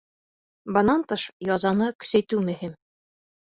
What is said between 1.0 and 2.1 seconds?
тыш, язаны